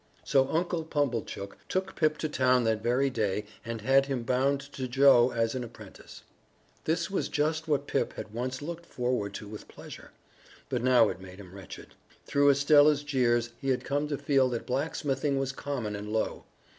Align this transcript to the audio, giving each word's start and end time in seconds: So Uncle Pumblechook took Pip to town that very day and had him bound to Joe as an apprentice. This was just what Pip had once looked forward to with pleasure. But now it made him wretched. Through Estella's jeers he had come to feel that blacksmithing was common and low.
So 0.23 0.49
Uncle 0.49 0.83
Pumblechook 0.83 1.59
took 1.69 1.95
Pip 1.95 2.17
to 2.17 2.27
town 2.27 2.63
that 2.63 2.81
very 2.81 3.11
day 3.11 3.45
and 3.63 3.81
had 3.81 4.07
him 4.07 4.23
bound 4.23 4.59
to 4.73 4.87
Joe 4.87 5.29
as 5.29 5.53
an 5.53 5.63
apprentice. 5.63 6.23
This 6.85 7.11
was 7.11 7.29
just 7.29 7.67
what 7.67 7.85
Pip 7.85 8.13
had 8.13 8.33
once 8.33 8.63
looked 8.63 8.87
forward 8.87 9.35
to 9.35 9.47
with 9.47 9.67
pleasure. 9.67 10.09
But 10.69 10.81
now 10.81 11.09
it 11.09 11.21
made 11.21 11.39
him 11.39 11.53
wretched. 11.53 11.93
Through 12.25 12.49
Estella's 12.49 13.03
jeers 13.03 13.51
he 13.59 13.69
had 13.69 13.83
come 13.85 14.07
to 14.07 14.17
feel 14.17 14.49
that 14.49 14.65
blacksmithing 14.65 15.37
was 15.37 15.51
common 15.51 15.95
and 15.95 16.11
low. 16.11 16.45